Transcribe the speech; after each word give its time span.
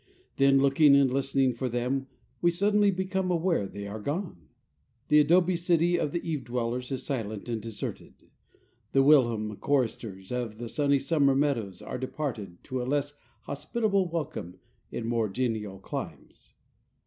Then, 0.37 0.57
looking 0.57 0.95
and 0.95 1.13
listening 1.13 1.53
for 1.53 1.69
them, 1.69 2.07
we 2.41 2.49
suddenly 2.49 2.89
become 2.89 3.29
aware 3.29 3.67
they 3.67 3.85
are 3.85 3.99
gone; 3.99 4.47
the 5.09 5.19
adobe 5.19 5.55
city 5.55 5.95
of 5.95 6.11
the 6.11 6.27
eave 6.27 6.45
dwellers 6.45 6.91
is 6.91 7.03
silent 7.03 7.47
and 7.47 7.61
deserted; 7.61 8.15
the 8.93 9.03
whilom 9.03 9.55
choristers 9.57 10.31
of 10.31 10.57
the 10.57 10.69
sunny 10.69 10.97
summer 10.97 11.35
meadows 11.35 11.83
are 11.83 11.99
departed 11.99 12.63
to 12.63 12.81
a 12.81 12.85
less 12.89 13.13
hospitable 13.41 14.09
welcome 14.09 14.57
in 14.91 15.05
more 15.05 15.29
genial 15.29 15.77
climes. 15.77 16.55